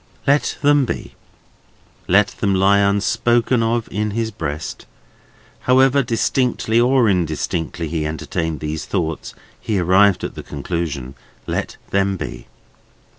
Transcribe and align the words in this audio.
Let 0.25 0.57
them 0.63 0.83
be. 0.85 1.13
Let 2.07 2.29
them 2.29 2.55
lie 2.55 2.79
unspoken 2.79 3.61
of, 3.61 3.87
in 3.91 4.09
his 4.17 4.31
breast. 4.31 4.87
However 5.69 6.01
distinctly 6.01 6.79
or 6.81 7.07
indistinctly 7.07 7.87
he 7.87 8.07
entertained 8.07 8.61
these 8.61 8.85
thoughts, 8.85 9.35
he 9.59 9.77
arrived 9.77 10.23
at 10.23 10.33
the 10.33 10.41
conclusion, 10.41 11.13
Let 11.45 11.77
them 11.91 12.17
be. 12.17 12.47